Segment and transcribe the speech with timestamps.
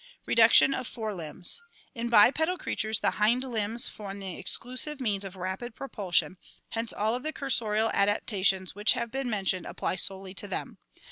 [0.25, 1.61] Reduction of Fore Limbs.—
[1.93, 6.39] In bipedal creatures the hind limbs form the exclusive means of rapid propulsion,
[6.69, 10.79] hence all of the cur sorial adaptations which have been mentioned apply solely to them.